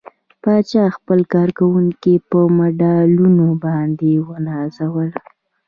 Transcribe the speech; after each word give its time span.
پاچا 0.43 0.83
خپل 0.95 1.19
کارکوونکي 1.33 2.13
په 2.29 2.39
مډالونو 2.57 3.47
باندې 3.65 4.11
ونازوه. 4.27 5.05